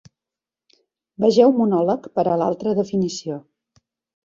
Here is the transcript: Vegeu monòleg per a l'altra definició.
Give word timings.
Vegeu 1.25 1.53
monòleg 1.59 2.09
per 2.17 2.25
a 2.33 2.39
l'altra 2.45 2.77
definició. 2.83 3.41